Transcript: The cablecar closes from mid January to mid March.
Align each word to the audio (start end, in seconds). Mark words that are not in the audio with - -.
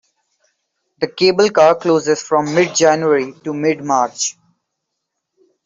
The 0.99 1.07
cablecar 1.09 1.79
closes 1.79 2.23
from 2.23 2.55
mid 2.55 2.73
January 2.73 3.35
to 3.43 3.53
mid 3.53 3.83
March. 3.83 4.35